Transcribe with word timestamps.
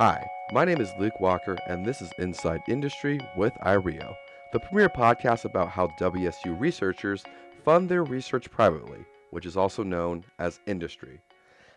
Hi, 0.00 0.26
my 0.50 0.64
name 0.64 0.80
is 0.80 0.94
Luke 0.98 1.20
Walker, 1.20 1.58
and 1.66 1.84
this 1.84 2.00
is 2.00 2.10
Inside 2.16 2.62
Industry 2.68 3.20
with 3.36 3.52
IREO, 3.66 4.16
the 4.50 4.58
premier 4.58 4.88
podcast 4.88 5.44
about 5.44 5.68
how 5.68 5.88
WSU 6.00 6.58
researchers 6.58 7.22
fund 7.66 7.86
their 7.86 8.02
research 8.02 8.50
privately, 8.50 9.04
which 9.28 9.44
is 9.44 9.58
also 9.58 9.82
known 9.82 10.24
as 10.38 10.60
industry. 10.66 11.20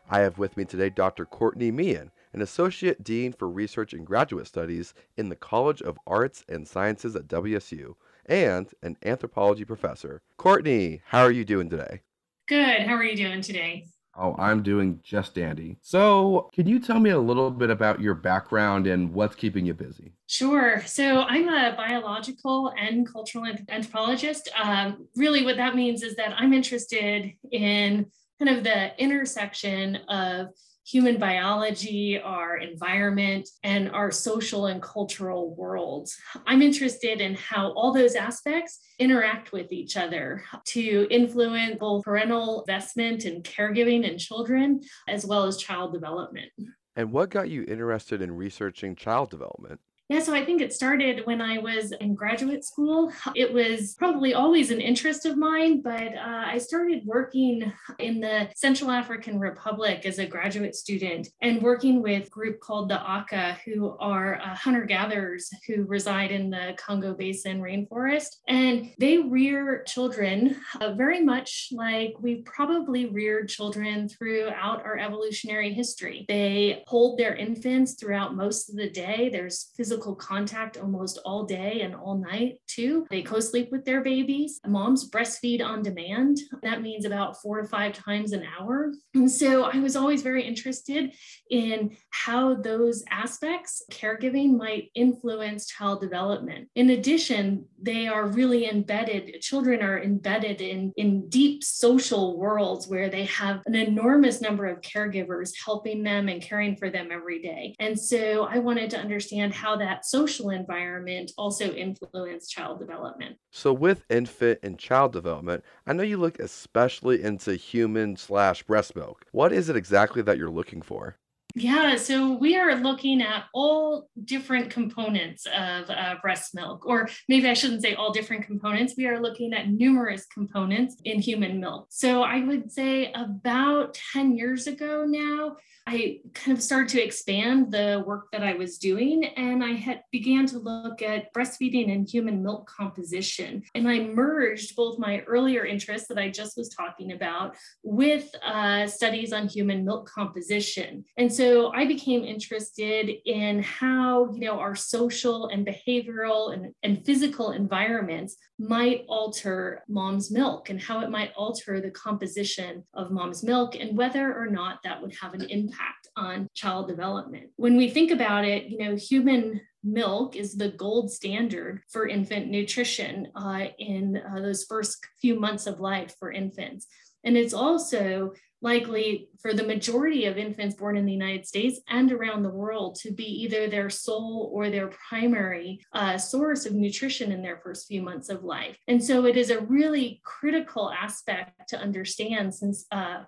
I 0.09 0.21
have 0.21 0.37
with 0.37 0.55
me 0.55 0.63
today 0.63 0.89
Dr. 0.89 1.25
Courtney 1.25 1.69
Meehan, 1.69 2.11
an 2.31 2.41
Associate 2.41 3.03
Dean 3.03 3.33
for 3.33 3.49
Research 3.49 3.91
and 3.91 4.07
Graduate 4.07 4.47
Studies 4.47 4.93
in 5.17 5.27
the 5.27 5.35
College 5.35 5.81
of 5.81 5.99
Arts 6.07 6.45
and 6.47 6.65
Sciences 6.65 7.17
at 7.17 7.27
WSU, 7.27 7.95
and 8.25 8.71
an 8.81 8.95
anthropology 9.03 9.65
professor. 9.65 10.21
Courtney, 10.37 11.01
how 11.07 11.23
are 11.23 11.31
you 11.31 11.43
doing 11.43 11.69
today? 11.69 11.99
Good. 12.47 12.83
How 12.83 12.93
are 12.93 13.03
you 13.03 13.17
doing 13.17 13.41
today? 13.41 13.87
Oh, 14.15 14.35
I'm 14.37 14.61
doing 14.61 14.99
just 15.03 15.33
dandy. 15.33 15.77
So, 15.81 16.49
can 16.53 16.67
you 16.67 16.79
tell 16.79 16.99
me 16.99 17.09
a 17.09 17.19
little 17.19 17.49
bit 17.49 17.71
about 17.71 17.99
your 17.99 18.13
background 18.13 18.85
and 18.85 19.11
what's 19.11 19.35
keeping 19.35 19.65
you 19.65 19.73
busy? 19.73 20.13
Sure. 20.27 20.83
So, 20.85 21.21
I'm 21.21 21.49
a 21.49 21.75
biological 21.75 22.71
and 22.79 23.11
cultural 23.11 23.45
anthropologist. 23.69 24.49
Um, 24.61 25.07
really, 25.15 25.43
what 25.43 25.57
that 25.57 25.75
means 25.75 26.03
is 26.03 26.15
that 26.15 26.35
I'm 26.37 26.53
interested 26.53 27.33
in 27.51 28.05
kind 28.39 28.55
of 28.57 28.63
the 28.63 29.01
intersection 29.01 29.95
of 30.07 30.49
human 30.85 31.17
biology, 31.17 32.19
our 32.19 32.57
environment, 32.57 33.49
and 33.63 33.89
our 33.91 34.11
social 34.11 34.67
and 34.67 34.81
cultural 34.81 35.55
worlds. 35.55 36.17
I'm 36.45 36.61
interested 36.61 37.21
in 37.21 37.35
how 37.35 37.71
all 37.71 37.93
those 37.93 38.15
aspects 38.15 38.79
interact 38.99 39.51
with 39.51 39.71
each 39.71 39.97
other 39.97 40.43
to 40.65 41.07
influence 41.09 41.77
both 41.79 42.03
parental 42.03 42.61
investment 42.61 43.25
and 43.25 43.43
caregiving 43.43 44.03
in 44.09 44.17
children, 44.17 44.81
as 45.07 45.25
well 45.25 45.45
as 45.45 45.57
child 45.57 45.93
development. 45.93 46.51
And 46.95 47.11
what 47.11 47.29
got 47.29 47.49
you 47.49 47.65
interested 47.67 48.21
in 48.21 48.35
researching 48.35 48.95
child 48.95 49.29
development? 49.29 49.79
Yeah, 50.13 50.19
so 50.19 50.35
I 50.35 50.45
think 50.45 50.61
it 50.61 50.71
started 50.71 51.25
when 51.25 51.41
I 51.41 51.57
was 51.57 51.91
in 51.91 52.13
graduate 52.13 52.63
school. 52.63 53.11
It 53.33 53.51
was 53.51 53.95
probably 53.95 54.35
always 54.35 54.69
an 54.69 54.79
interest 54.79 55.25
of 55.25 55.37
mine, 55.37 55.81
but 55.81 56.15
uh, 56.15 56.43
I 56.45 56.59
started 56.59 57.01
working 57.03 57.73
in 57.97 58.19
the 58.19 58.47
Central 58.55 58.91
African 58.91 59.39
Republic 59.39 60.05
as 60.05 60.19
a 60.19 60.27
graduate 60.27 60.75
student 60.75 61.29
and 61.41 61.63
working 61.63 62.03
with 62.03 62.27
a 62.27 62.29
group 62.29 62.59
called 62.59 62.89
the 62.89 63.01
Aka, 63.01 63.57
who 63.65 63.97
are 63.99 64.35
uh, 64.35 64.53
hunter 64.53 64.85
gatherers 64.85 65.49
who 65.65 65.83
reside 65.85 66.29
in 66.29 66.51
the 66.51 66.75
Congo 66.77 67.15
Basin 67.15 67.59
rainforest. 67.59 68.35
And 68.47 68.91
they 68.99 69.17
rear 69.17 69.83
children 69.87 70.57
uh, 70.79 70.93
very 70.93 71.23
much 71.23 71.69
like 71.71 72.13
we 72.19 72.43
probably 72.43 73.07
reared 73.07 73.49
children 73.49 74.07
throughout 74.07 74.85
our 74.85 74.99
evolutionary 74.99 75.73
history. 75.73 76.25
They 76.27 76.83
hold 76.85 77.17
their 77.17 77.33
infants 77.33 77.95
throughout 77.95 78.35
most 78.35 78.69
of 78.69 78.75
the 78.75 78.91
day. 78.91 79.29
There's 79.33 79.71
physical 79.75 80.02
physical 80.03 80.15
contact 80.15 80.77
almost 80.77 81.19
all 81.23 81.45
day 81.45 81.81
and 81.81 81.95
all 81.95 82.17
night 82.17 82.59
too. 82.67 83.05
They 83.09 83.21
co 83.21 83.39
sleep 83.39 83.69
with 83.71 83.85
their 83.85 84.01
babies. 84.01 84.59
Moms 84.67 85.09
breastfeed 85.09 85.63
on 85.63 85.81
demand. 85.81 86.39
That 86.61 86.81
means 86.81 87.05
about 87.05 87.41
four 87.41 87.61
to 87.61 87.67
five 87.67 87.93
times 87.93 88.33
an 88.33 88.43
hour. 88.59 88.91
And 89.13 89.31
so 89.31 89.63
I 89.63 89.79
was 89.79 89.95
always 89.95 90.21
very 90.21 90.43
interested 90.43 91.13
in 91.49 91.95
how 92.09 92.55
those 92.55 93.03
aspects, 93.09 93.83
caregiving, 93.91 94.57
might 94.57 94.89
influence 94.93 95.67
child 95.67 96.01
development. 96.01 96.67
In 96.75 96.89
addition, 96.89 97.65
they 97.83 98.07
are 98.07 98.27
really 98.27 98.69
embedded, 98.69 99.41
children 99.41 99.81
are 99.81 100.01
embedded 100.01 100.61
in, 100.61 100.93
in 100.95 101.27
deep 101.29 101.63
social 101.63 102.37
worlds 102.37 102.87
where 102.87 103.09
they 103.09 103.25
have 103.25 103.61
an 103.65 103.75
enormous 103.75 104.41
number 104.41 104.65
of 104.65 104.81
caregivers 104.81 105.51
helping 105.63 106.03
them 106.03 106.29
and 106.29 106.41
caring 106.41 106.75
for 106.75 106.89
them 106.89 107.09
every 107.11 107.41
day. 107.41 107.75
And 107.79 107.99
so 107.99 108.45
I 108.45 108.59
wanted 108.59 108.89
to 108.91 108.97
understand 108.97 109.53
how 109.53 109.75
that 109.77 110.05
social 110.05 110.49
environment 110.49 111.31
also 111.37 111.71
influence 111.73 112.47
child 112.47 112.79
development. 112.79 113.37
So, 113.51 113.73
with 113.73 114.03
infant 114.09 114.59
and 114.63 114.79
child 114.79 115.11
development, 115.11 115.63
I 115.85 115.93
know 115.93 116.03
you 116.03 116.17
look 116.17 116.39
especially 116.39 117.21
into 117.21 117.55
human 117.55 118.15
slash 118.15 118.63
breast 118.63 118.95
milk. 118.95 119.25
What 119.31 119.51
is 119.51 119.69
it 119.69 119.75
exactly 119.75 120.21
that 120.23 120.37
you're 120.37 120.49
looking 120.49 120.81
for? 120.81 121.17
Yeah, 121.55 121.97
so 121.97 122.33
we 122.33 122.57
are 122.57 122.75
looking 122.75 123.21
at 123.21 123.45
all 123.53 124.09
different 124.25 124.71
components 124.71 125.45
of 125.45 125.87
uh, 125.87 126.15
breast 126.19 126.55
milk, 126.55 126.83
or 126.87 127.07
maybe 127.29 127.47
I 127.47 127.53
shouldn't 127.53 127.83
say 127.83 127.93
all 127.93 128.11
different 128.11 128.47
components. 128.47 128.95
We 128.97 129.05
are 129.05 129.21
looking 129.21 129.53
at 129.53 129.69
numerous 129.69 130.25
components 130.25 130.95
in 131.05 131.19
human 131.21 131.59
milk. 131.59 131.87
So 131.89 132.23
I 132.23 132.43
would 132.43 132.71
say 132.71 133.11
about 133.13 133.95
10 134.13 134.35
years 134.35 134.65
ago 134.65 135.05
now, 135.07 135.57
I 135.85 136.21
kind 136.33 136.57
of 136.57 136.63
started 136.63 136.89
to 136.89 137.03
expand 137.03 137.71
the 137.71 138.03
work 138.07 138.31
that 138.31 138.41
I 138.41 138.53
was 138.53 138.77
doing, 138.77 139.25
and 139.25 139.63
I 139.63 139.73
had 139.73 140.01
began 140.11 140.45
to 140.47 140.59
look 140.59 141.01
at 141.01 141.31
breastfeeding 141.33 141.93
and 141.93 142.09
human 142.09 142.41
milk 142.41 142.67
composition. 142.67 143.63
And 143.75 143.87
I 143.87 143.99
merged 143.99 144.75
both 144.77 144.97
my 144.97 145.19
earlier 145.21 145.65
interests 145.65 146.07
that 146.07 146.17
I 146.17 146.29
just 146.29 146.57
was 146.57 146.69
talking 146.69 147.11
about 147.11 147.57
with 147.83 148.33
uh, 148.43 148.87
studies 148.87 149.33
on 149.33 149.49
human 149.49 149.83
milk 149.83 150.09
composition. 150.09 151.03
And 151.17 151.31
so 151.31 151.42
I 151.73 151.85
became 151.85 152.23
interested 152.23 153.09
in 153.25 153.63
how 153.63 154.31
you 154.33 154.41
know 154.41 154.59
our 154.59 154.75
social 154.75 155.47
and 155.47 155.65
behavioral 155.65 156.53
and, 156.53 156.73
and 156.83 157.05
physical 157.05 157.51
environments 157.51 158.37
might 158.59 159.05
alter 159.07 159.83
mom's 159.87 160.31
milk 160.31 160.69
and 160.69 160.79
how 160.81 161.01
it 161.01 161.09
might 161.09 161.31
alter 161.35 161.81
the 161.81 161.91
composition 161.91 162.83
of 162.93 163.11
mom's 163.11 163.43
milk 163.43 163.75
and 163.75 163.97
whether 163.97 164.33
or 164.33 164.47
not 164.47 164.79
that 164.83 165.01
would 165.01 165.15
have 165.21 165.33
an 165.33 165.43
impact 165.49 166.07
on 166.15 166.47
child 166.53 166.87
development. 166.87 167.49
When 167.55 167.77
we 167.77 167.89
think 167.89 168.11
about 168.11 168.45
it, 168.45 168.65
you 168.65 168.77
know, 168.77 168.95
human 168.95 169.61
milk 169.83 170.35
is 170.35 170.55
the 170.55 170.69
gold 170.69 171.11
standard 171.11 171.81
for 171.91 172.07
infant 172.07 172.47
nutrition 172.47 173.27
uh, 173.35 173.65
in 173.79 174.17
uh, 174.17 174.39
those 174.39 174.63
first 174.63 175.05
few 175.21 175.39
months 175.39 175.67
of 175.67 175.79
life 175.79 176.15
for 176.19 176.31
infants. 176.31 176.87
And 177.23 177.37
it's 177.37 177.53
also 177.53 178.33
likely 178.63 179.27
for 179.41 179.53
the 179.53 179.63
majority 179.63 180.25
of 180.25 180.37
infants 180.37 180.75
born 180.75 180.95
in 180.95 181.05
the 181.05 181.11
United 181.11 181.45
States 181.45 181.81
and 181.89 182.11
around 182.11 182.43
the 182.43 182.49
world 182.49 182.95
to 182.95 183.11
be 183.11 183.25
either 183.25 183.67
their 183.67 183.89
sole 183.89 184.49
or 184.53 184.69
their 184.69 184.89
primary 185.09 185.81
uh, 185.91 186.17
source 186.17 186.65
of 186.65 186.73
nutrition 186.73 187.33
in 187.33 187.41
their 187.41 187.59
first 187.61 187.87
few 187.87 188.01
months 188.01 188.29
of 188.29 188.45
life. 188.45 188.77
And 188.87 189.03
so 189.03 189.25
it 189.25 189.35
is 189.35 189.49
a 189.49 189.59
really 189.59 190.21
critical 190.23 190.89
aspect 190.91 191.67
to 191.69 191.77
understand 191.77 192.55
since 192.55 192.85
uh, 192.91 193.23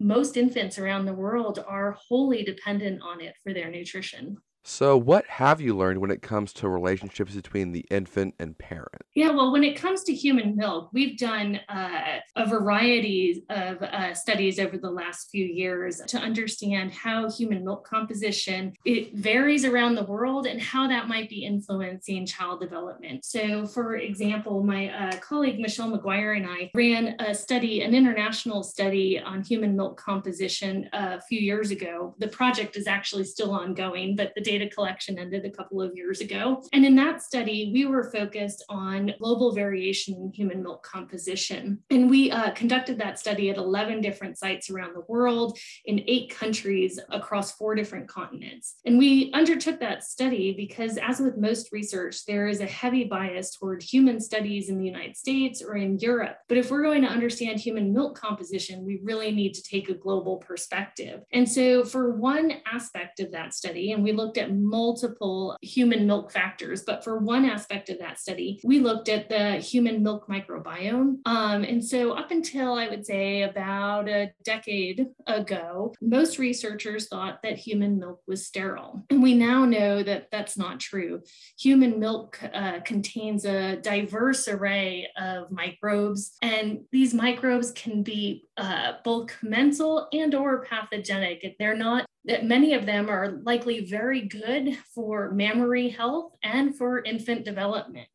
most 0.00 0.36
infants 0.36 0.76
around 0.76 1.06
the 1.06 1.14
world 1.14 1.64
are 1.66 1.96
wholly 2.08 2.42
dependent 2.42 3.00
on 3.00 3.20
it 3.20 3.36
for 3.44 3.54
their 3.54 3.70
nutrition. 3.70 4.38
So, 4.62 4.96
what 4.96 5.26
have 5.26 5.60
you 5.60 5.74
learned 5.74 6.00
when 6.00 6.10
it 6.10 6.20
comes 6.20 6.52
to 6.54 6.68
relationships 6.68 7.34
between 7.34 7.72
the 7.72 7.86
infant 7.90 8.34
and 8.38 8.56
parent? 8.58 9.02
Yeah, 9.14 9.30
well, 9.30 9.52
when 9.52 9.64
it 9.64 9.74
comes 9.74 10.04
to 10.04 10.14
human 10.14 10.54
milk, 10.54 10.90
we've 10.92 11.16
done 11.16 11.60
uh, 11.68 12.18
a 12.36 12.46
variety 12.46 13.42
of 13.48 13.82
uh, 13.82 14.12
studies 14.12 14.58
over 14.58 14.76
the 14.76 14.90
last 14.90 15.30
few 15.30 15.46
years 15.46 16.02
to 16.08 16.18
understand 16.18 16.92
how 16.92 17.30
human 17.30 17.64
milk 17.64 17.86
composition 17.86 18.74
it 18.84 19.14
varies 19.14 19.64
around 19.64 19.94
the 19.94 20.04
world 20.04 20.46
and 20.46 20.60
how 20.60 20.86
that 20.86 21.08
might 21.08 21.30
be 21.30 21.44
influencing 21.44 22.26
child 22.26 22.60
development. 22.60 23.24
So, 23.24 23.66
for 23.66 23.96
example, 23.96 24.62
my 24.62 24.90
uh, 24.90 25.16
colleague 25.20 25.58
Michelle 25.58 25.90
McGuire 25.90 26.36
and 26.36 26.46
I 26.46 26.70
ran 26.74 27.16
a 27.18 27.34
study, 27.34 27.80
an 27.80 27.94
international 27.94 28.62
study 28.62 29.18
on 29.18 29.42
human 29.42 29.74
milk 29.74 29.98
composition 29.98 30.88
a 30.92 31.20
few 31.22 31.40
years 31.40 31.70
ago. 31.70 32.14
The 32.18 32.28
project 32.28 32.76
is 32.76 32.86
actually 32.86 33.24
still 33.24 33.52
ongoing, 33.52 34.16
but 34.16 34.34
the 34.34 34.49
data 34.50 34.68
collection 34.68 35.16
ended 35.16 35.44
a 35.44 35.50
couple 35.50 35.80
of 35.80 35.92
years 35.94 36.20
ago. 36.20 36.60
And 36.72 36.84
in 36.84 36.96
that 36.96 37.22
study, 37.22 37.70
we 37.72 37.86
were 37.86 38.10
focused 38.10 38.64
on 38.68 39.12
global 39.20 39.52
variation 39.52 40.14
in 40.14 40.32
human 40.34 40.60
milk 40.60 40.82
composition. 40.82 41.78
And 41.88 42.10
we 42.10 42.32
uh, 42.32 42.50
conducted 42.50 42.98
that 42.98 43.20
study 43.20 43.48
at 43.50 43.56
11 43.56 44.00
different 44.00 44.38
sites 44.38 44.68
around 44.68 44.94
the 44.94 45.04
world 45.08 45.56
in 45.84 46.02
eight 46.08 46.30
countries 46.30 46.98
across 47.10 47.52
four 47.52 47.76
different 47.76 48.08
continents. 48.08 48.74
And 48.84 48.98
we 48.98 49.30
undertook 49.34 49.78
that 49.80 50.02
study 50.02 50.52
because, 50.52 50.98
as 50.98 51.20
with 51.20 51.36
most 51.36 51.70
research, 51.70 52.24
there 52.26 52.48
is 52.48 52.60
a 52.60 52.66
heavy 52.66 53.04
bias 53.04 53.54
toward 53.56 53.84
human 53.84 54.18
studies 54.18 54.68
in 54.68 54.78
the 54.78 54.84
United 54.84 55.16
States 55.16 55.62
or 55.62 55.76
in 55.76 55.98
Europe. 55.98 56.38
But 56.48 56.58
if 56.58 56.72
we're 56.72 56.82
going 56.82 57.02
to 57.02 57.08
understand 57.08 57.60
human 57.60 57.92
milk 57.92 58.18
composition, 58.18 58.84
we 58.84 58.98
really 59.04 59.30
need 59.30 59.54
to 59.54 59.62
take 59.62 59.88
a 59.88 59.94
global 59.94 60.38
perspective. 60.38 61.20
And 61.32 61.48
so, 61.48 61.84
for 61.84 62.16
one 62.16 62.54
aspect 62.66 63.20
of 63.20 63.30
that 63.30 63.54
study, 63.54 63.92
and 63.92 64.02
we 64.02 64.12
looked 64.12 64.39
at 64.40 64.54
multiple 64.54 65.56
human 65.62 66.06
milk 66.06 66.32
factors, 66.32 66.82
but 66.82 67.04
for 67.04 67.18
one 67.18 67.44
aspect 67.44 67.88
of 67.90 67.98
that 67.98 68.18
study, 68.18 68.60
we 68.64 68.80
looked 68.80 69.08
at 69.08 69.28
the 69.28 69.56
human 69.56 70.02
milk 70.02 70.26
microbiome. 70.28 71.18
Um, 71.26 71.64
and 71.64 71.84
so, 71.84 72.12
up 72.12 72.30
until 72.30 72.74
I 72.74 72.88
would 72.88 73.06
say 73.06 73.42
about 73.42 74.08
a 74.08 74.32
decade 74.44 75.06
ago, 75.26 75.94
most 76.00 76.38
researchers 76.38 77.08
thought 77.08 77.42
that 77.42 77.58
human 77.58 77.98
milk 77.98 78.20
was 78.26 78.46
sterile. 78.46 79.04
And 79.10 79.22
we 79.22 79.34
now 79.34 79.64
know 79.64 80.02
that 80.02 80.28
that's 80.30 80.56
not 80.56 80.80
true. 80.80 81.22
Human 81.58 82.00
milk 82.00 82.40
uh, 82.54 82.80
contains 82.80 83.44
a 83.44 83.76
diverse 83.76 84.48
array 84.48 85.08
of 85.18 85.50
microbes, 85.50 86.36
and 86.42 86.80
these 86.92 87.14
microbes 87.14 87.70
can 87.72 88.02
be 88.02 88.44
uh, 88.56 88.92
both 89.04 89.26
commensal 89.26 90.08
and 90.12 90.34
or 90.34 90.64
pathogenic. 90.64 91.56
They're 91.58 91.76
not 91.76 92.06
that 92.30 92.46
many 92.46 92.74
of 92.74 92.86
them 92.86 93.10
are 93.10 93.40
likely 93.42 93.84
very 93.84 94.22
good 94.22 94.78
for 94.94 95.32
mammary 95.32 95.88
health 95.88 96.32
and 96.44 96.78
for 96.78 97.02
infant 97.02 97.44
development. 97.44 98.08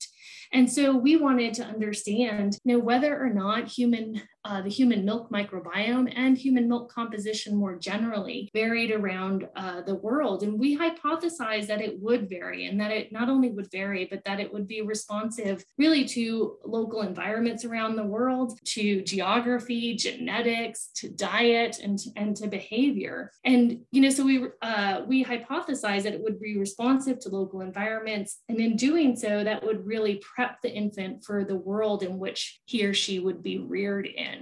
And 0.53 0.71
so 0.71 0.95
we 0.95 1.17
wanted 1.17 1.53
to 1.55 1.65
understand, 1.65 2.57
you 2.63 2.73
know, 2.73 2.79
whether 2.79 3.21
or 3.21 3.29
not 3.29 3.67
human, 3.67 4.21
uh, 4.45 4.61
the 4.61 4.69
human 4.69 5.03
milk 5.03 5.29
microbiome 5.31 6.11
and 6.15 6.37
human 6.37 6.69
milk 6.69 6.91
composition 6.91 7.55
more 7.55 7.75
generally 7.75 8.49
varied 8.53 8.91
around 8.91 9.47
uh, 9.55 9.81
the 9.81 9.95
world. 9.95 10.43
And 10.43 10.59
we 10.59 10.77
hypothesized 10.77 11.67
that 11.67 11.81
it 11.81 11.99
would 11.99 12.29
vary 12.29 12.67
and 12.67 12.79
that 12.79 12.91
it 12.91 13.11
not 13.11 13.27
only 13.27 13.49
would 13.49 13.71
vary, 13.71 14.07
but 14.09 14.23
that 14.25 14.39
it 14.39 14.53
would 14.53 14.67
be 14.67 14.81
responsive 14.81 15.65
really 15.77 16.05
to 16.05 16.57
local 16.63 17.01
environments 17.01 17.65
around 17.65 17.95
the 17.95 18.03
world, 18.03 18.59
to 18.65 19.01
geography, 19.01 19.95
genetics, 19.95 20.89
to 20.95 21.09
diet, 21.09 21.79
and, 21.83 21.99
and 22.15 22.35
to 22.35 22.47
behavior. 22.47 23.31
And, 23.43 23.79
you 23.91 24.01
know, 24.01 24.09
so 24.09 24.23
we, 24.23 24.45
uh, 24.61 25.01
we 25.07 25.25
hypothesized 25.25 26.03
that 26.03 26.13
it 26.13 26.21
would 26.21 26.39
be 26.39 26.57
responsive 26.57 27.19
to 27.21 27.29
local 27.29 27.61
environments. 27.61 28.41
And 28.47 28.59
in 28.59 28.75
doing 28.75 29.15
so, 29.15 29.43
that 29.43 29.63
would 29.63 29.85
really 29.85 30.21
prep 30.35 30.61
the 30.61 30.71
infant 30.71 31.23
for 31.23 31.43
the 31.43 31.55
world 31.55 32.03
in 32.03 32.19
which 32.19 32.59
he 32.65 32.85
or 32.85 32.93
she 32.93 33.19
would 33.19 33.41
be 33.41 33.57
reared 33.57 34.05
in. 34.05 34.34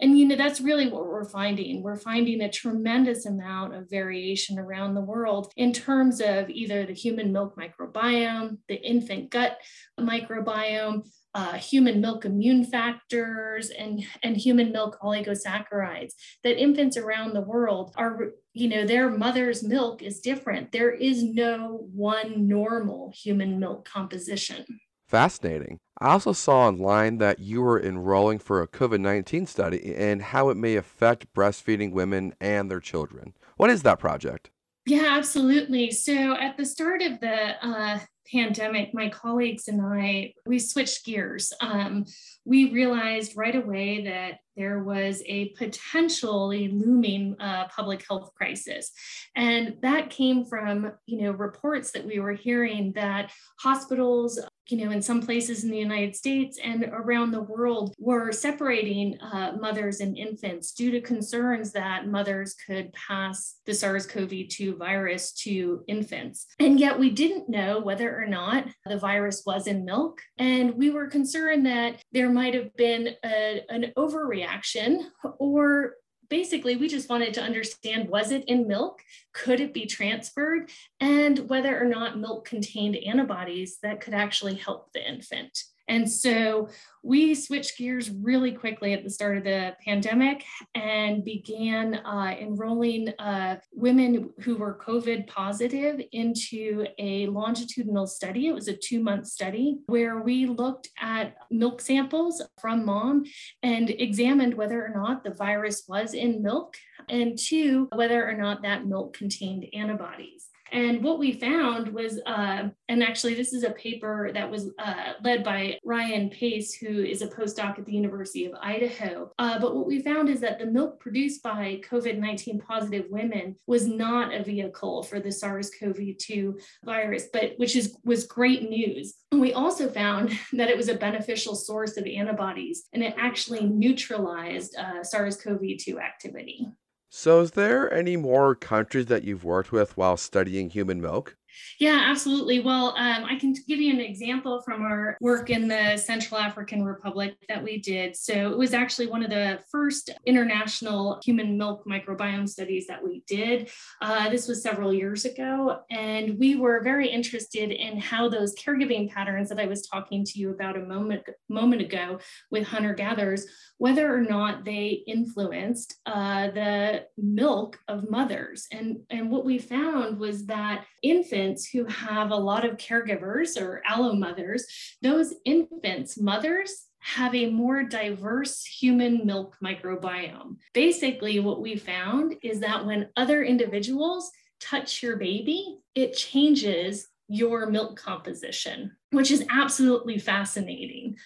And 0.00 0.16
you 0.16 0.26
know 0.26 0.36
that's 0.36 0.60
really 0.60 0.88
what 0.88 1.06
we're 1.06 1.24
finding. 1.24 1.82
We're 1.82 1.96
finding 1.96 2.40
a 2.42 2.50
tremendous 2.50 3.26
amount 3.26 3.74
of 3.74 3.90
variation 3.90 4.58
around 4.58 4.94
the 4.94 5.00
world 5.00 5.52
in 5.56 5.72
terms 5.72 6.20
of 6.20 6.48
either 6.50 6.86
the 6.86 6.92
human 6.92 7.32
milk 7.32 7.56
microbiome, 7.56 8.58
the 8.68 8.76
infant 8.76 9.30
gut 9.30 9.58
microbiome, 9.98 11.04
uh, 11.34 11.54
human 11.54 12.00
milk 12.00 12.24
immune 12.24 12.64
factors 12.64 13.70
and, 13.70 14.04
and 14.22 14.36
human 14.36 14.70
milk 14.70 14.98
oligosaccharides 15.02 16.12
that 16.44 16.60
infants 16.60 16.96
around 16.96 17.34
the 17.34 17.40
world 17.40 17.92
are 17.96 18.32
you 18.54 18.68
know 18.68 18.86
their 18.86 19.10
mother's 19.10 19.64
milk 19.64 20.02
is 20.02 20.20
different. 20.20 20.70
There 20.70 20.92
is 20.92 21.24
no 21.24 21.88
one 21.92 22.46
normal 22.46 23.12
human 23.14 23.58
milk 23.58 23.84
composition 23.84 24.64
Fascinating. 25.08 25.78
I 25.98 26.10
also 26.10 26.32
saw 26.32 26.68
online 26.68 27.16
that 27.16 27.38
you 27.38 27.62
were 27.62 27.82
enrolling 27.82 28.38
for 28.38 28.60
a 28.60 28.68
COVID 28.68 29.00
19 29.00 29.46
study 29.46 29.94
and 29.96 30.20
how 30.20 30.50
it 30.50 30.56
may 30.56 30.76
affect 30.76 31.32
breastfeeding 31.32 31.92
women 31.92 32.34
and 32.40 32.70
their 32.70 32.80
children. 32.80 33.32
What 33.56 33.70
is 33.70 33.82
that 33.84 33.98
project? 33.98 34.50
Yeah, 34.84 35.16
absolutely. 35.16 35.90
So 35.90 36.34
at 36.34 36.56
the 36.56 36.64
start 36.64 37.02
of 37.02 37.20
the 37.20 37.66
uh, 37.66 37.98
pandemic, 38.30 38.92
my 38.92 39.08
colleagues 39.08 39.68
and 39.68 39.80
I, 39.82 40.34
we 40.46 40.58
switched 40.58 41.04
gears. 41.04 41.52
Um, 41.60 42.04
we 42.44 42.72
realized 42.72 43.36
right 43.36 43.54
away 43.54 44.04
that 44.04 44.38
there 44.56 44.82
was 44.82 45.22
a 45.26 45.50
potentially 45.50 46.68
looming 46.68 47.36
uh, 47.40 47.68
public 47.68 48.04
health 48.08 48.32
crisis. 48.34 48.90
And 49.36 49.76
that 49.82 50.10
came 50.10 50.44
from, 50.44 50.92
you 51.06 51.22
know, 51.22 51.32
reports 51.32 51.92
that 51.92 52.04
we 52.04 52.18
were 52.18 52.32
hearing 52.32 52.92
that 52.92 53.30
hospitals 53.60 54.40
you 54.68 54.84
know, 54.84 54.90
in 54.90 55.02
some 55.02 55.22
places 55.22 55.64
in 55.64 55.70
the 55.70 55.78
United 55.78 56.14
States 56.14 56.58
and 56.62 56.84
around 56.84 57.30
the 57.30 57.42
world 57.42 57.94
were 57.98 58.32
separating 58.32 59.18
uh, 59.20 59.52
mothers 59.58 60.00
and 60.00 60.16
infants 60.16 60.72
due 60.72 60.90
to 60.90 61.00
concerns 61.00 61.72
that 61.72 62.06
mothers 62.06 62.54
could 62.66 62.92
pass 62.92 63.56
the 63.66 63.74
SARS 63.74 64.06
CoV 64.06 64.48
2 64.48 64.76
virus 64.76 65.32
to 65.32 65.82
infants. 65.88 66.46
And 66.58 66.78
yet 66.78 66.98
we 66.98 67.10
didn't 67.10 67.48
know 67.48 67.80
whether 67.80 68.14
or 68.16 68.26
not 68.26 68.66
the 68.86 68.98
virus 68.98 69.42
was 69.46 69.66
in 69.66 69.84
milk. 69.84 70.20
And 70.38 70.74
we 70.74 70.90
were 70.90 71.06
concerned 71.06 71.66
that 71.66 72.02
there 72.12 72.30
might 72.30 72.54
have 72.54 72.74
been 72.76 73.10
a, 73.24 73.62
an 73.68 73.92
overreaction 73.96 75.04
or 75.38 75.94
basically 76.30 76.76
we 76.76 76.88
just 76.88 77.08
wanted 77.08 77.34
to 77.34 77.42
understand 77.42 78.08
was 78.08 78.30
it 78.30 78.44
in 78.44 78.68
milk? 78.68 79.02
Could 79.32 79.60
it 79.60 79.74
be 79.74 79.86
transferred? 79.86 80.70
And 81.00 81.48
whether 81.48 81.80
or 81.80 81.86
not 81.86 82.18
milk 82.18 82.44
contained 82.44 82.96
antibodies 82.96 83.78
that 83.82 84.00
could 84.00 84.14
actually 84.14 84.54
help 84.54 84.92
the 84.92 85.06
infant 85.06 85.64
and 85.88 86.10
so 86.10 86.68
we 87.02 87.34
switched 87.34 87.78
gears 87.78 88.10
really 88.10 88.52
quickly 88.52 88.92
at 88.92 89.04
the 89.04 89.10
start 89.10 89.38
of 89.38 89.44
the 89.44 89.74
pandemic 89.84 90.44
and 90.74 91.24
began 91.24 91.94
uh, 91.94 92.34
enrolling 92.38 93.08
uh, 93.18 93.56
women 93.72 94.30
who 94.40 94.56
were 94.56 94.78
COVID 94.84 95.26
positive 95.26 96.00
into 96.12 96.86
a 96.98 97.26
longitudinal 97.26 98.06
study. 98.06 98.48
It 98.48 98.54
was 98.54 98.68
a 98.68 98.76
two 98.76 99.00
month 99.00 99.26
study 99.26 99.78
where 99.86 100.20
we 100.20 100.46
looked 100.46 100.90
at 101.00 101.36
milk 101.50 101.80
samples 101.80 102.42
from 102.60 102.84
mom 102.84 103.24
and 103.62 103.88
examined 103.90 104.54
whether 104.54 104.84
or 104.84 104.90
not 104.94 105.24
the 105.24 105.30
virus 105.30 105.84
was 105.88 106.14
in 106.14 106.42
milk, 106.42 106.76
and 107.08 107.38
two, 107.38 107.88
whether 107.94 108.28
or 108.28 108.34
not 108.34 108.62
that 108.62 108.86
milk 108.86 109.16
contained 109.16 109.66
antibodies. 109.72 110.47
And 110.72 111.02
what 111.02 111.18
we 111.18 111.32
found 111.32 111.88
was, 111.88 112.20
uh, 112.26 112.68
and 112.88 113.02
actually, 113.02 113.34
this 113.34 113.52
is 113.52 113.64
a 113.64 113.70
paper 113.70 114.30
that 114.32 114.50
was 114.50 114.70
uh, 114.78 115.12
led 115.22 115.44
by 115.44 115.78
Ryan 115.84 116.30
Pace, 116.30 116.74
who 116.74 117.02
is 117.02 117.22
a 117.22 117.28
postdoc 117.28 117.78
at 117.78 117.86
the 117.86 117.92
University 117.92 118.46
of 118.46 118.54
Idaho. 118.60 119.30
Uh, 119.38 119.58
but 119.58 119.74
what 119.74 119.86
we 119.86 120.00
found 120.00 120.28
is 120.28 120.40
that 120.40 120.58
the 120.58 120.66
milk 120.66 121.00
produced 121.00 121.42
by 121.42 121.80
COVID 121.88 122.18
19 122.18 122.60
positive 122.60 123.06
women 123.10 123.56
was 123.66 123.86
not 123.86 124.34
a 124.34 124.42
vehicle 124.42 125.02
for 125.02 125.20
the 125.20 125.32
SARS 125.32 125.70
CoV 125.78 126.16
2 126.18 126.58
virus, 126.84 127.28
but 127.32 127.52
which 127.56 127.76
is, 127.76 127.96
was 128.04 128.26
great 128.26 128.68
news. 128.68 129.14
We 129.32 129.52
also 129.52 129.88
found 129.88 130.32
that 130.52 130.70
it 130.70 130.76
was 130.76 130.88
a 130.88 130.94
beneficial 130.94 131.54
source 131.54 131.96
of 131.96 132.06
antibodies 132.06 132.84
and 132.92 133.02
it 133.02 133.14
actually 133.18 133.66
neutralized 133.66 134.76
uh, 134.76 135.02
SARS 135.02 135.36
CoV 135.36 135.62
2 135.78 135.98
activity. 135.98 136.66
So, 137.10 137.40
is 137.40 137.50
there 137.50 137.92
any 137.92 138.16
more 138.16 138.54
countries 138.54 139.06
that 139.06 139.22
you've 139.22 139.44
worked 139.44 139.72
with 139.72 139.94
while 139.98 140.16
studying 140.16 140.70
human 140.70 141.02
milk? 141.02 141.36
Yeah, 141.78 142.00
absolutely. 142.06 142.60
Well, 142.60 142.94
um, 142.96 143.24
I 143.24 143.36
can 143.36 143.54
give 143.66 143.80
you 143.80 143.92
an 143.92 144.00
example 144.00 144.62
from 144.62 144.82
our 144.82 145.16
work 145.20 145.50
in 145.50 145.68
the 145.68 145.96
Central 145.96 146.40
African 146.40 146.84
Republic 146.84 147.36
that 147.48 147.62
we 147.62 147.78
did. 147.78 148.16
So 148.16 148.50
it 148.50 148.58
was 148.58 148.74
actually 148.74 149.06
one 149.06 149.22
of 149.22 149.30
the 149.30 149.60
first 149.70 150.10
international 150.26 151.20
human 151.24 151.56
milk 151.56 151.84
microbiome 151.86 152.48
studies 152.48 152.86
that 152.86 153.02
we 153.02 153.22
did. 153.26 153.70
Uh, 154.00 154.28
this 154.28 154.48
was 154.48 154.62
several 154.62 154.92
years 154.92 155.24
ago, 155.24 155.80
and 155.90 156.38
we 156.38 156.56
were 156.56 156.82
very 156.82 157.08
interested 157.08 157.70
in 157.70 157.98
how 157.98 158.28
those 158.28 158.54
caregiving 158.54 159.10
patterns 159.10 159.48
that 159.48 159.60
I 159.60 159.66
was 159.66 159.86
talking 159.86 160.24
to 160.24 160.38
you 160.38 160.50
about 160.50 160.76
a 160.76 160.80
moment 160.80 161.22
moment 161.48 161.82
ago 161.82 162.18
with 162.50 162.66
hunter 162.66 162.94
gatherers, 162.94 163.46
whether 163.78 164.14
or 164.14 164.20
not 164.20 164.64
they 164.64 165.02
influenced 165.06 165.96
uh, 166.06 166.48
the 166.50 167.04
milk 167.16 167.78
of 167.88 168.10
mothers. 168.10 168.66
And 168.72 168.98
and 169.10 169.30
what 169.30 169.44
we 169.44 169.58
found 169.58 170.18
was 170.18 170.46
that 170.46 170.84
infants 171.02 171.47
who 171.72 171.84
have 171.84 172.30
a 172.30 172.36
lot 172.36 172.64
of 172.64 172.76
caregivers 172.76 173.60
or 173.60 173.82
allo 173.88 174.12
mothers, 174.14 174.66
those 175.02 175.34
infants' 175.44 176.18
mothers 176.18 176.86
have 177.00 177.34
a 177.34 177.50
more 177.50 177.82
diverse 177.82 178.64
human 178.64 179.24
milk 179.24 179.56
microbiome. 179.62 180.56
Basically, 180.74 181.38
what 181.40 181.60
we 181.60 181.76
found 181.76 182.36
is 182.42 182.60
that 182.60 182.84
when 182.84 183.08
other 183.16 183.42
individuals 183.42 184.30
touch 184.60 185.02
your 185.02 185.16
baby, 185.16 185.78
it 185.94 186.14
changes 186.14 187.08
your 187.28 187.66
milk 187.66 187.96
composition, 187.96 188.96
which 189.10 189.30
is 189.30 189.44
absolutely 189.50 190.18
fascinating. 190.18 191.16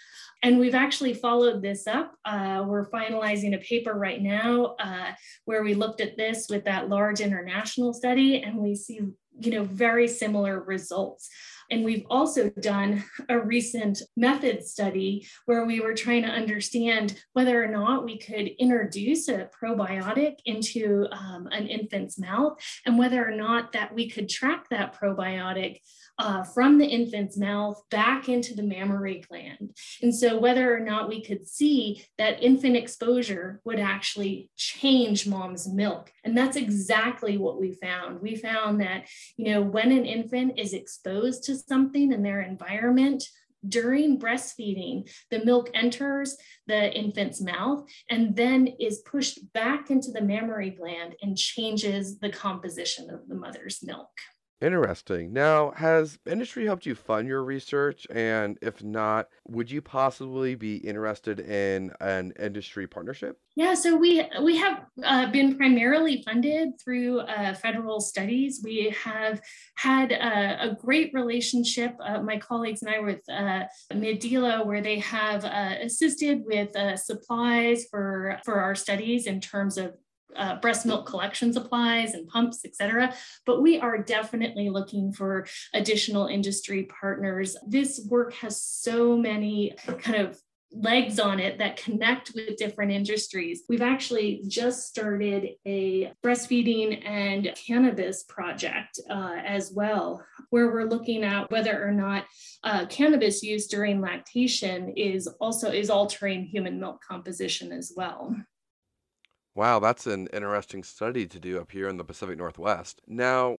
And 0.43 0.59
we've 0.59 0.75
actually 0.75 1.15
followed 1.15 1.63
this 1.63 1.87
up. 1.87 2.15
Uh, 2.25 2.65
we're 2.67 2.91
finalizing 2.91 3.55
a 3.55 3.59
paper 3.59 3.95
right 3.95 4.21
now 4.21 4.75
uh, 4.81 5.13
where 5.45 5.63
we 5.63 5.75
looked 5.75 6.01
at 6.01 6.17
this 6.17 6.49
with 6.51 6.65
that 6.65 6.89
large 6.89 7.21
international 7.21 7.95
study, 7.95 8.43
and 8.43 8.57
we 8.57 8.75
see 8.75 9.01
you 9.45 9.53
know, 9.53 9.65
very 9.65 10.09
similar 10.09 10.61
results. 10.61 11.29
And 11.71 11.85
we've 11.85 12.05
also 12.11 12.51
done 12.51 13.03
a 13.31 13.39
recent 13.39 14.03
method 14.15 14.63
study 14.67 15.27
where 15.47 15.65
we 15.65 15.81
were 15.81 15.95
trying 15.95 16.23
to 16.23 16.29
understand 16.29 17.19
whether 17.33 17.65
or 17.65 17.69
not 17.69 18.05
we 18.05 18.19
could 18.19 18.49
introduce 18.59 19.29
a 19.29 19.49
probiotic 19.59 20.35
into 20.45 21.07
um, 21.13 21.49
an 21.51 21.67
infant's 21.69 22.19
mouth 22.19 22.59
and 22.85 22.99
whether 22.99 23.27
or 23.27 23.35
not 23.35 23.73
that 23.73 23.95
we 23.95 24.11
could 24.11 24.29
track 24.29 24.69
that 24.69 25.01
probiotic 25.01 25.81
uh, 26.23 26.45
from 26.45 26.79
the 26.79 26.87
infant's 26.87 27.37
mouth 27.37 27.83
back 27.91 28.29
into 28.29 28.55
the 28.55 28.63
mammary 28.63 29.25
gland. 29.29 29.77
And 30.03 30.15
so, 30.15 30.39
whether 30.39 30.73
or 30.73 30.79
not 30.79 31.09
we 31.09 31.21
could 31.21 31.49
see 31.49 32.05
that 32.17 32.41
infant 32.41 32.77
exposure 32.77 33.61
would 33.65 33.81
actually 33.81 34.49
change 34.57 35.27
mom's 35.27 35.69
milk. 35.69 36.13
And 36.23 36.39
that's 36.39 36.57
exactly 36.57 37.39
what 37.39 37.61
we 37.61 37.73
found. 37.73 38.23
We 38.23 38.37
found 38.37 38.81
that, 38.81 39.09
you 39.37 39.53
know, 39.53 39.63
when 39.63 39.91
an 39.91 40.07
infant 40.07 40.61
is 40.61 40.75
exposed 40.75 41.43
to 41.45 41.57
something 41.57 42.13
in 42.13 42.23
their 42.23 42.41
environment, 42.41 43.25
during 43.69 44.19
breastfeeding, 44.19 45.09
the 45.31 45.45
milk 45.45 45.71
enters 45.75 46.37
the 46.67 46.93
infant's 46.93 47.41
mouth 47.41 47.89
and 48.11 48.35
then 48.35 48.67
is 48.81 48.99
pushed 49.01 49.53
back 49.53 49.91
into 49.91 50.11
the 50.11 50.21
mammary 50.21 50.71
gland 50.71 51.15
and 51.23 51.37
changes 51.37 52.19
the 52.19 52.31
composition 52.31 53.11
of 53.11 53.29
the 53.29 53.37
mother's 53.37 53.81
milk. 53.83 54.11
Interesting. 54.63 55.33
Now, 55.33 55.73
has 55.73 56.21
industry 56.25 56.65
helped 56.67 56.87
you 56.87 56.95
fund 56.95 57.27
your 57.27 57.43
research? 57.43 58.07
And 58.11 58.59
if 58.63 58.81
not, 58.81 59.27
would 59.49 59.69
you 59.69 59.83
possibly 59.83 60.55
be 60.55 60.77
interested 60.77 61.41
in 61.41 61.91
an 62.01 62.33
industry 62.39 62.87
partnership? 62.87 63.41
Yeah, 63.57 63.75
so 63.75 63.97
we 63.97 64.25
we 64.41 64.57
have 64.59 64.87
uh, 65.05 65.31
been 65.31 65.57
primarily 65.57 66.23
funded 66.23 66.81
through 66.81 67.21
uh, 67.21 67.55
federal 67.55 68.01
studies. 68.01 68.61
We 68.65 68.95
have 69.03 69.43
had 69.75 70.13
a, 70.13 70.71
a 70.71 70.77
great 70.77 71.13
relationship, 71.13 71.97
uh, 72.01 72.23
my 72.23 72.39
colleagues 72.39 72.83
and 72.83 72.95
I, 72.95 73.01
with 73.01 73.29
uh, 73.29 74.63
where 74.65 74.81
they 74.81 75.01
have 75.01 75.45
uh, 75.45 75.75
assisted 75.83 76.45
with 76.47 76.75
uh, 76.77 76.97
supplies 76.97 77.87
for 77.91 78.39
for 78.45 78.61
our 78.61 78.77
studies 78.77 79.27
in 79.27 79.41
terms 79.41 79.77
of 79.77 79.97
uh, 80.37 80.57
breast 80.61 80.87
milk 80.87 81.07
collection 81.07 81.53
supplies 81.53 82.15
and 82.15 82.29
pumps, 82.29 82.61
et 82.65 82.75
cetera. 82.75 83.15
But 83.47 83.63
we 83.63 83.79
are 83.79 83.99
definitely 83.99 84.71
looking 84.71 85.13
for 85.13 85.47
additional 85.75 86.27
industry 86.27 86.85
partners. 86.85 87.57
This 87.67 88.07
work 88.09 88.35
has 88.35 88.61
so 88.63 89.17
many 89.17 89.75
kind 89.99 90.17
of 90.17 90.41
legs 90.75 91.21
on 91.21 91.39
it 91.39 91.59
that 91.59 91.77
connect 91.77 92.33
with 92.35 92.57
different 92.57 92.91
industries. 92.91 93.63
We've 93.69 93.83
actually 93.83 94.41
just 94.49 94.89
started 94.89 95.51
a 95.67 96.11
breastfeeding 96.25 97.07
and 97.07 97.53
cannabis 97.67 98.23
project 98.23 98.99
uh, 99.11 99.37
as 99.45 99.71
well, 99.75 100.25
where 100.49 100.73
we're 100.73 100.89
looking 100.89 101.25
at 101.25 101.51
whether 101.51 101.87
or 101.87 101.93
not 101.93 102.25
uh, 102.65 102.87
cannabis 102.87 103.43
use 103.43 103.67
during 103.67 104.01
lactation 104.01 104.95
is 104.97 105.27
also 105.41 105.71
is 105.71 105.91
altering 105.91 106.47
human 106.47 106.81
milk 106.81 107.03
composition 107.07 107.71
as 107.71 107.93
well. 107.95 108.35
Wow, 109.55 109.81
that's 109.81 110.07
an 110.07 110.29
interesting 110.33 110.83
study 110.83 111.27
to 111.27 111.39
do 111.39 111.61
up 111.61 111.73
here 111.73 111.89
in 111.89 111.99
the 111.99 112.05
Pacific 112.05 112.39
Northwest. 112.39 113.03
Now, 113.07 113.57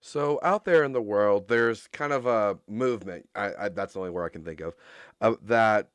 so 0.00 0.40
out 0.42 0.64
there 0.64 0.84
in 0.84 0.92
the 0.92 1.00
world, 1.00 1.48
there's 1.48 1.86
kind 1.88 2.12
of 2.12 2.26
a 2.26 2.58
movement. 2.68 3.28
I, 3.34 3.52
I 3.58 3.68
that's 3.70 3.94
the 3.94 4.00
only 4.00 4.10
word 4.10 4.24
I 4.24 4.28
can 4.30 4.44
think 4.44 4.60
of 4.60 4.74
uh, 5.20 5.34
that 5.42 5.88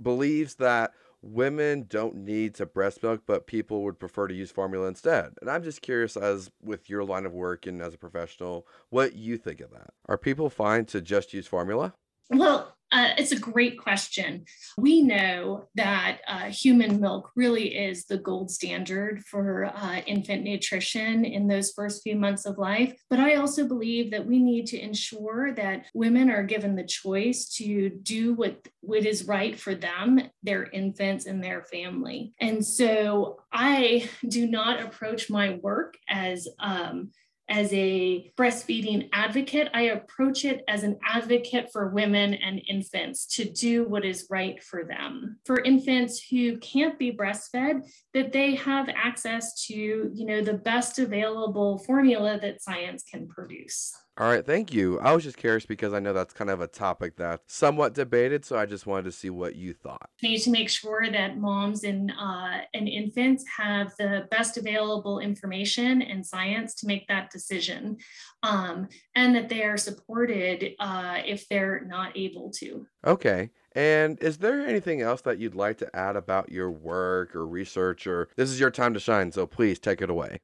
believes 0.00 0.56
that 0.56 0.92
women 1.22 1.86
don't 1.88 2.14
need 2.16 2.54
to 2.56 2.66
breast 2.66 3.02
milk, 3.02 3.22
but 3.26 3.46
people 3.46 3.82
would 3.84 3.98
prefer 3.98 4.28
to 4.28 4.34
use 4.34 4.50
formula 4.50 4.86
instead. 4.86 5.32
And 5.40 5.50
I'm 5.50 5.62
just 5.62 5.80
curious, 5.82 6.16
as 6.16 6.50
with 6.62 6.90
your 6.90 7.04
line 7.04 7.24
of 7.24 7.32
work 7.32 7.66
and 7.66 7.80
as 7.80 7.94
a 7.94 7.98
professional, 7.98 8.66
what 8.90 9.14
you 9.14 9.38
think 9.38 9.60
of 9.60 9.70
that. 9.70 9.94
Are 10.06 10.18
people 10.18 10.50
fine 10.50 10.84
to 10.86 11.00
just 11.00 11.32
use 11.32 11.46
formula? 11.46 11.94
Well, 12.30 12.73
uh, 12.94 13.08
it's 13.18 13.32
a 13.32 13.38
great 13.38 13.76
question. 13.76 14.44
We 14.78 15.02
know 15.02 15.66
that 15.74 16.18
uh, 16.28 16.44
human 16.44 17.00
milk 17.00 17.32
really 17.34 17.76
is 17.76 18.04
the 18.04 18.18
gold 18.18 18.52
standard 18.52 19.24
for 19.24 19.64
uh, 19.64 20.00
infant 20.06 20.44
nutrition 20.44 21.24
in 21.24 21.48
those 21.48 21.72
first 21.72 22.04
few 22.04 22.14
months 22.14 22.46
of 22.46 22.56
life. 22.56 22.94
But 23.10 23.18
I 23.18 23.34
also 23.34 23.66
believe 23.66 24.12
that 24.12 24.24
we 24.24 24.38
need 24.38 24.66
to 24.68 24.78
ensure 24.78 25.52
that 25.54 25.86
women 25.92 26.30
are 26.30 26.44
given 26.44 26.76
the 26.76 26.84
choice 26.84 27.48
to 27.56 27.90
do 27.90 28.34
what, 28.34 28.64
what 28.80 29.04
is 29.04 29.26
right 29.26 29.58
for 29.58 29.74
them, 29.74 30.20
their 30.44 30.64
infants, 30.66 31.26
and 31.26 31.42
their 31.42 31.64
family. 31.64 32.32
And 32.38 32.64
so 32.64 33.40
I 33.52 34.08
do 34.28 34.46
not 34.46 34.80
approach 34.80 35.28
my 35.28 35.58
work 35.62 35.96
as 36.08 36.46
um, 36.60 37.10
as 37.48 37.72
a 37.72 38.32
breastfeeding 38.38 39.08
advocate, 39.12 39.68
I 39.74 39.82
approach 39.82 40.44
it 40.44 40.64
as 40.66 40.82
an 40.82 40.98
advocate 41.06 41.70
for 41.72 41.88
women 41.88 42.34
and 42.34 42.62
infants 42.68 43.26
to 43.36 43.44
do 43.44 43.84
what 43.84 44.04
is 44.04 44.26
right 44.30 44.62
for 44.62 44.84
them. 44.84 45.38
For 45.44 45.60
infants 45.60 46.24
who 46.30 46.58
can't 46.58 46.98
be 46.98 47.12
breastfed, 47.12 47.86
that 48.14 48.32
they 48.32 48.54
have 48.54 48.88
access 48.88 49.66
to, 49.66 49.74
you 49.74 50.26
know, 50.26 50.42
the 50.42 50.54
best 50.54 50.98
available 50.98 51.78
formula 51.78 52.38
that 52.40 52.62
science 52.62 53.02
can 53.02 53.28
produce. 53.28 53.94
All 54.16 54.28
right, 54.28 54.46
thank 54.46 54.72
you. 54.72 55.00
I 55.00 55.12
was 55.12 55.24
just 55.24 55.36
curious 55.36 55.66
because 55.66 55.92
I 55.92 55.98
know 55.98 56.12
that's 56.12 56.32
kind 56.32 56.48
of 56.48 56.60
a 56.60 56.68
topic 56.68 57.16
that's 57.16 57.52
somewhat 57.52 57.94
debated, 57.94 58.44
so 58.44 58.56
I 58.56 58.64
just 58.64 58.86
wanted 58.86 59.06
to 59.06 59.12
see 59.12 59.28
what 59.28 59.56
you 59.56 59.74
thought. 59.74 60.08
We 60.22 60.28
need 60.28 60.42
to 60.42 60.52
make 60.52 60.70
sure 60.70 61.10
that 61.10 61.36
moms 61.36 61.82
and 61.82 62.12
uh, 62.16 62.58
and 62.74 62.88
infants 62.88 63.44
have 63.56 63.92
the 63.98 64.28
best 64.30 64.56
available 64.56 65.18
information 65.18 66.00
and 66.00 66.24
science 66.24 66.76
to 66.76 66.86
make 66.86 67.08
that 67.08 67.32
decision, 67.32 67.96
um, 68.44 68.86
and 69.16 69.34
that 69.34 69.48
they 69.48 69.64
are 69.64 69.76
supported 69.76 70.74
uh, 70.78 71.18
if 71.26 71.48
they're 71.48 71.84
not 71.84 72.16
able 72.16 72.52
to. 72.58 72.86
Okay. 73.04 73.50
And 73.72 74.22
is 74.22 74.38
there 74.38 74.64
anything 74.64 75.00
else 75.00 75.22
that 75.22 75.40
you'd 75.40 75.56
like 75.56 75.78
to 75.78 75.96
add 75.96 76.14
about 76.14 76.52
your 76.52 76.70
work 76.70 77.34
or 77.34 77.48
research, 77.48 78.06
or 78.06 78.28
this 78.36 78.48
is 78.48 78.60
your 78.60 78.70
time 78.70 78.94
to 78.94 79.00
shine? 79.00 79.32
So 79.32 79.44
please 79.44 79.80
take 79.80 80.00
it 80.00 80.08
away. 80.08 80.38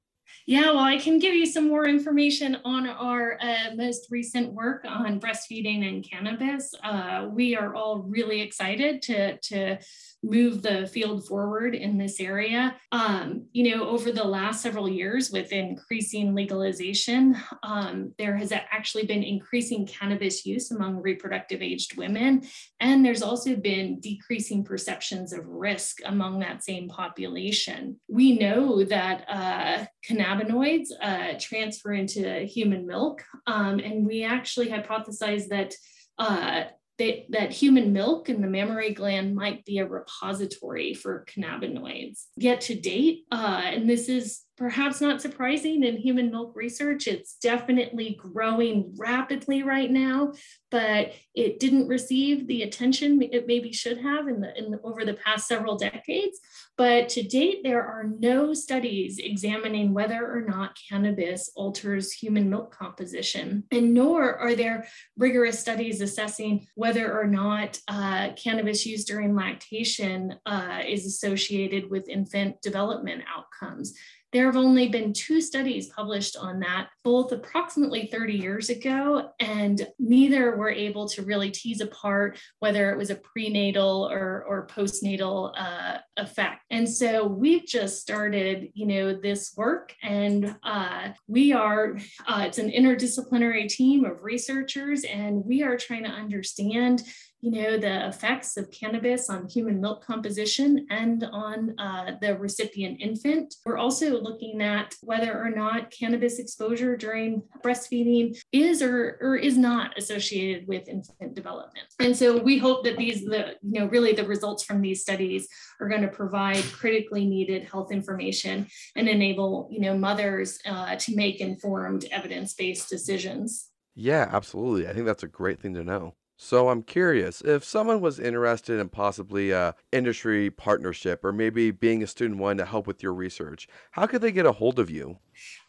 Yeah, 0.47 0.73
well, 0.73 0.79
I 0.79 0.99
can 0.99 1.19
give 1.19 1.35
you 1.35 1.47
some 1.47 1.69
more 1.69 1.87
information 1.87 2.57
on 2.65 2.89
our 2.89 3.39
uh, 3.41 3.75
most 3.77 4.09
recent 4.11 4.53
work 4.53 4.85
on 4.89 5.21
breastfeeding 5.21 5.87
and 5.89 6.09
cannabis. 6.09 6.75
Uh, 6.83 7.29
we 7.31 7.55
are 7.57 7.75
all 7.75 7.99
really 8.01 8.41
excited 8.41 9.03
to, 9.03 9.37
to 9.39 9.79
move 10.23 10.63
the 10.63 10.87
field 10.87 11.27
forward 11.27 11.75
in 11.75 11.97
this 11.97 12.21
area. 12.21 12.77
Um, 12.93 13.47
you 13.53 13.71
know, 13.71 13.89
over 13.89 14.13
the 14.13 14.25
last 14.25 14.63
several 14.63 14.89
years, 14.89 15.31
with 15.31 15.53
increasing 15.53 16.35
legalization, 16.35 17.37
um, 17.63 18.13
there 18.19 18.37
has 18.37 18.53
actually 18.53 19.07
been 19.07 19.23
increasing 19.23 19.87
cannabis 19.87 20.45
use 20.45 20.71
among 20.71 20.97
reproductive 20.97 21.63
aged 21.63 21.97
women. 21.97 22.43
And 22.81 23.05
there's 23.05 23.23
also 23.23 23.57
been 23.57 24.01
decreasing 24.01 24.65
perceptions 24.65 25.33
of 25.33 25.47
risk 25.47 25.99
among 26.05 26.41
that 26.41 26.65
same 26.65 26.89
population. 26.89 28.01
We 28.09 28.37
know 28.39 28.85
that 28.85 29.25
uh, 29.29 29.87
cannabinoids 30.31 30.89
uh, 31.01 31.39
transfer 31.39 31.93
into 31.93 32.41
human 32.41 32.87
milk, 32.87 33.25
um, 33.47 33.79
and 33.79 34.07
we 34.07 34.25
actually 34.25 34.69
hypothesize 34.69 35.49
that. 35.49 35.75
Uh, 36.19 36.65
that, 36.99 37.25
that 37.31 37.51
human 37.51 37.95
milk 37.95 38.29
in 38.29 38.43
the 38.43 38.47
mammary 38.47 38.93
gland 38.93 39.35
might 39.35 39.65
be 39.65 39.79
a 39.79 39.87
repository 39.87 40.93
for 40.93 41.25
cannabinoids. 41.25 42.25
Yet 42.37 42.61
to 42.63 42.75
date, 42.79 43.21
uh, 43.33 43.63
and 43.65 43.89
this 43.89 44.11
is 44.11 44.43
perhaps 44.61 45.01
not 45.01 45.23
surprising 45.23 45.85
in 45.85 45.97
human 45.97 46.31
milk 46.31 46.55
research. 46.55 47.07
It's 47.07 47.37
definitely 47.37 48.19
growing 48.21 48.95
rapidly 48.99 49.63
right 49.63 49.91
now, 49.91 50.35
but 50.71 51.15
it 51.35 51.59
didn't 51.59 51.89
receive 51.89 52.47
the 52.47 52.65
attention 52.65 53.23
it 53.23 53.47
maybe 53.47 53.73
should 53.73 53.97
have 54.03 54.29
in 54.29 54.43
the, 54.43 54.55
in 54.59 54.71
the, 54.71 54.81
over 54.83 55.07
the 55.07 55.15
past 55.15 55.49
several 55.49 55.79
decades. 55.79 56.39
But 56.77 57.09
to 57.11 57.23
date, 57.23 57.61
there 57.63 57.83
are 57.83 58.05
no 58.19 58.53
studies 58.53 59.19
examining 59.19 59.95
whether 59.95 60.31
or 60.31 60.43
not 60.43 60.79
cannabis 60.91 61.51
alters 61.57 62.13
human 62.13 62.51
milk 62.51 62.75
composition, 62.77 63.65
and 63.71 63.95
nor 63.95 64.37
are 64.37 64.55
there 64.55 64.87
rigorous 65.17 65.59
studies 65.59 66.03
assessing 66.03 66.67
whether 66.75 67.19
or 67.19 67.27
not 67.27 67.79
uh, 67.89 68.31
cannabis 68.35 68.85
use 68.85 69.07
during 69.07 69.35
lactation 69.35 70.35
uh, 70.45 70.81
is 70.87 71.07
associated 71.07 71.91
with 71.91 72.11
infant 72.11 72.61
development 72.61 73.23
outcomes. 73.35 73.95
There 74.33 74.47
have 74.47 74.57
only 74.57 74.89
been 74.89 75.13
two 75.13 75.41
studies 75.41 75.89
published 75.89 76.37
on 76.37 76.61
that, 76.61 76.89
both 77.03 77.33
approximately 77.33 78.07
30 78.07 78.35
years 78.35 78.71
ago, 78.71 79.31
and 79.41 79.87
neither 79.99 80.57
were 80.57 80.71
able 80.71 81.09
to 81.09 81.23
really 81.23 81.51
tease 81.51 81.81
apart 81.81 82.39
whether 82.59 82.91
it 82.91 82.99
was 82.99 83.11
a 83.11 83.17
prenatal 83.17 84.09
or, 84.11 84.45
or 84.47 84.67
postnatal 84.67 85.53
uh, 85.57 85.99
effect. 86.17 86.63
And 86.71 86.89
so 86.89 87.27
we've 87.27 87.67
just 87.67 88.01
started, 88.01 88.69
you 88.75 88.87
know, 88.87 89.15
this 89.15 89.55
work, 89.57 89.95
and 90.03 90.55
uh, 90.63 91.11
we 91.27 91.53
are, 91.53 91.99
uh, 92.27 92.45
it's 92.47 92.59
an 92.59 92.71
interdisciplinary 92.71 93.69
team 93.69 94.05
of 94.05 94.23
researchers, 94.23 95.05
and 95.05 95.45
we 95.45 95.63
are 95.63 95.77
trying 95.77 96.05
to 96.05 96.11
understand 96.11 97.03
you 97.43 97.51
know, 97.51 97.79
the 97.79 98.09
effects 98.09 98.57
of 98.57 98.71
cannabis 98.71 99.31
on 99.31 99.49
human 99.49 99.81
milk 99.81 100.05
composition 100.05 100.87
and 100.91 101.25
on 101.33 101.79
uh, 101.79 102.13
the 102.21 102.37
recipient 102.37 103.01
infant. 103.01 103.55
We're 103.65 103.79
also 103.79 104.21
looking 104.21 104.61
at 104.61 104.95
whether 105.01 105.43
or 105.43 105.51
not 105.51 105.91
cannabis 105.91 106.39
exposure 106.39 106.90
during 106.97 107.43
breastfeeding 107.63 108.37
is 108.53 108.83
or, 108.83 109.19
or 109.21 109.37
is 109.37 109.57
not 109.57 109.97
associated 109.99 110.67
with 110.69 110.89
infant 110.89 111.35
development. 111.35 111.87
And 111.99 112.17
so 112.17 112.39
we 112.39 112.59
hope 112.59 112.85
that 112.85 112.97
these, 112.97 113.25
the, 113.25 113.57
you 113.63 113.81
know, 113.81 113.87
really 113.87 114.13
the 114.13 114.25
results 114.25 114.63
from 114.63 114.81
these 114.81 115.03
studies 115.03 115.49
are 115.81 115.89
going 115.89 116.03
to 116.03 116.09
provide 116.09 116.65
critically 116.65 117.27
needed 117.27 117.65
health 117.65 117.93
information 117.93 118.67
and 118.97 119.09
enable, 119.09 119.69
you 119.71 119.81
know, 119.81 119.97
mothers 119.97 120.59
uh, 120.67 120.97
to 120.97 121.17
make 121.17 121.41
informed 121.41 122.07
evidence-based 122.11 122.89
decisions. 122.89 123.71
Yeah, 123.95 124.29
absolutely. 124.31 124.89
I 124.89 124.93
think 124.93 125.07
that's 125.07 125.23
a 125.23 125.29
great 125.29 125.61
thing 125.61 125.75
to 125.75 125.85
know. 125.85 126.15
So 126.43 126.71
I'm 126.71 126.83
curious 126.83 127.43
if 127.43 127.65
someone 127.65 128.01
was 128.01 128.19
interested 128.19 128.81
in 128.81 128.89
possibly 128.89 129.51
a 129.51 129.75
industry 129.93 130.49
partnership 130.51 131.23
or 131.23 131.35
maybe 131.35 131.71
being 131.71 132.03
a 132.03 132.07
student 132.07 132.41
one 132.41 132.57
to 132.57 132.65
help 132.65 132.87
with 132.87 133.03
your 133.03 133.13
research, 133.13 133.69
how 133.91 134.07
could 134.07 134.23
they 134.23 134.33
get 134.33 134.47
a 134.47 134.53
hold 134.53 134.79
of 134.79 134.89
you? 134.89 135.19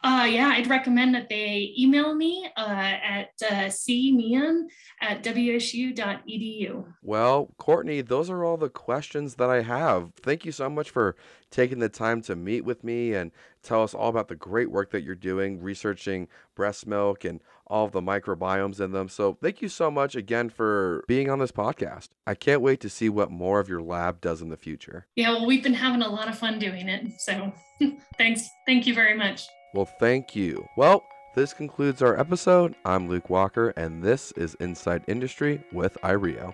Uh, 0.03 0.27
yeah, 0.29 0.49
I'd 0.49 0.67
recommend 0.67 1.13
that 1.15 1.29
they 1.29 1.73
email 1.77 2.15
me 2.15 2.49
uh, 2.57 2.61
at 2.61 3.29
uh, 3.43 3.65
cmeehan 3.69 4.63
at 4.99 5.23
wsu.edu. 5.23 6.85
Well, 7.03 7.53
Courtney, 7.57 8.01
those 8.01 8.29
are 8.29 8.43
all 8.43 8.57
the 8.57 8.69
questions 8.69 9.35
that 9.35 9.49
I 9.49 9.61
have. 9.61 10.13
Thank 10.21 10.45
you 10.45 10.51
so 10.51 10.69
much 10.69 10.89
for 10.89 11.15
taking 11.51 11.79
the 11.79 11.89
time 11.89 12.21
to 12.23 12.35
meet 12.35 12.61
with 12.65 12.83
me 12.83 13.13
and 13.13 13.31
tell 13.61 13.83
us 13.83 13.93
all 13.93 14.09
about 14.09 14.27
the 14.27 14.35
great 14.35 14.71
work 14.71 14.91
that 14.91 15.03
you're 15.03 15.15
doing 15.15 15.61
researching 15.61 16.27
breast 16.55 16.87
milk 16.87 17.23
and 17.23 17.41
all 17.67 17.85
of 17.85 17.91
the 17.91 18.01
microbiomes 18.01 18.79
in 18.79 18.91
them. 18.91 19.07
So, 19.07 19.37
thank 19.41 19.61
you 19.61 19.69
so 19.69 19.91
much 19.91 20.15
again 20.15 20.49
for 20.49 21.03
being 21.07 21.29
on 21.29 21.39
this 21.39 21.51
podcast. 21.51 22.09
I 22.25 22.35
can't 22.35 22.61
wait 22.61 22.79
to 22.81 22.89
see 22.89 23.09
what 23.09 23.31
more 23.31 23.59
of 23.59 23.69
your 23.69 23.81
lab 23.81 24.19
does 24.19 24.41
in 24.41 24.49
the 24.49 24.57
future. 24.57 25.07
Yeah, 25.15 25.31
well, 25.31 25.45
we've 25.45 25.63
been 25.63 25.73
having 25.73 26.01
a 26.01 26.09
lot 26.09 26.27
of 26.27 26.37
fun 26.37 26.59
doing 26.59 26.89
it. 26.89 27.11
So, 27.19 27.53
thanks. 28.17 28.49
Thank 28.65 28.87
you 28.87 28.93
very 28.93 29.15
much. 29.15 29.47
Well, 29.73 29.85
thank 29.85 30.35
you. 30.35 30.67
Well, 30.75 31.05
this 31.33 31.53
concludes 31.53 32.01
our 32.01 32.19
episode. 32.19 32.75
I'm 32.83 33.07
Luke 33.07 33.29
Walker, 33.29 33.69
and 33.77 34.03
this 34.03 34.33
is 34.33 34.55
Inside 34.55 35.03
Industry 35.07 35.63
with 35.71 35.97
IREO. 36.03 36.53